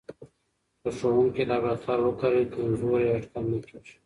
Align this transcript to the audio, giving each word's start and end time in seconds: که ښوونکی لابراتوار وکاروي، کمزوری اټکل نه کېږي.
که 0.81 0.89
ښوونکی 0.97 1.43
لابراتوار 1.49 1.99
وکاروي، 2.03 2.45
کمزوری 2.55 3.07
اټکل 3.17 3.43
نه 3.51 3.59
کېږي. 3.67 3.95